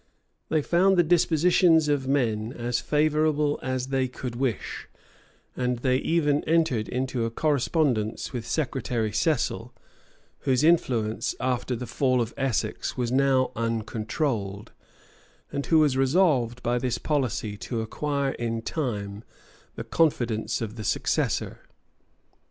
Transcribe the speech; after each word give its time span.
[*] 0.27 0.49
They 0.49 0.63
found 0.63 0.97
the 0.97 1.03
dispositions 1.03 1.87
of 1.87 2.07
men 2.07 2.51
as 2.53 2.79
favorable 2.79 3.59
as 3.61 3.89
they 3.89 4.07
could 4.07 4.35
wish; 4.35 4.87
and 5.55 5.77
they 5.77 5.97
even 5.97 6.43
entered 6.45 6.89
into 6.89 7.23
a 7.23 7.29
correspondence 7.29 8.33
with 8.33 8.43
Secretary 8.43 9.11
Cecil, 9.11 9.71
whose 10.39 10.63
influence, 10.63 11.35
after 11.39 11.75
the 11.75 11.85
fall 11.85 12.19
of 12.19 12.33
Essex, 12.35 12.97
was 12.97 13.11
now 13.11 13.51
uncontrolled,[] 13.55 14.71
and 15.51 15.67
who 15.67 15.77
was 15.77 15.95
resolved, 15.95 16.63
by 16.63 16.79
this 16.79 16.97
policy, 16.97 17.55
to 17.57 17.81
acquire 17.81 18.31
in 18.31 18.63
time 18.63 19.23
the 19.75 19.83
confidence 19.83 20.61
of 20.61 20.77
the 20.77 20.83
successor. 20.83 21.59